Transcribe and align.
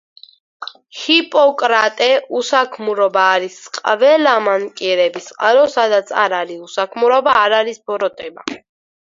ჰიპოკრატე: 0.99 2.07
უსაქმურობა 2.39 3.27
არის 3.35 3.59
ყველა 3.77 4.33
მანკიერების 4.47 5.29
წყარო. 5.33 5.67
სადაც 5.77 6.15
არ 6.23 6.39
არის 6.41 6.67
უსაქმურობა, 6.71 7.39
არ 7.47 7.59
არის 7.63 7.83
ბოროტება. 7.93 8.51